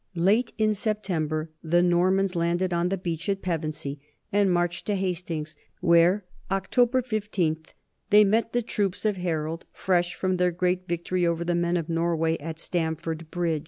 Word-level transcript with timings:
Late 0.15 0.51
in 0.57 0.73
Septem 0.73 1.27
ber 1.27 1.51
the 1.61 1.83
Normans 1.83 2.35
landed 2.35 2.73
on 2.73 2.89
the 2.89 2.97
beach 2.97 3.29
at 3.29 3.43
Pevensey 3.43 3.99
and 4.33 4.51
marched 4.51 4.87
to 4.87 4.95
Hastings, 4.95 5.55
where, 5.79 6.25
October 6.49 7.03
15, 7.03 7.57
they 8.09 8.23
met 8.23 8.51
the 8.51 8.63
troops 8.63 9.05
of 9.05 9.17
Harold, 9.17 9.65
fresh 9.71 10.15
from 10.15 10.37
their 10.37 10.49
great 10.49 10.87
victory 10.87 11.23
over 11.23 11.43
the 11.45 11.53
men 11.53 11.77
of 11.77 11.87
Norway 11.87 12.35
at 12.39 12.57
Stamfordbridge. 12.57 13.59